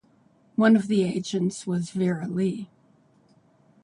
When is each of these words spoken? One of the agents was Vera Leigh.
One 0.55 0.75
of 0.75 0.87
the 0.87 1.03
agents 1.03 1.67
was 1.67 1.91
Vera 1.91 2.27
Leigh. 2.27 2.71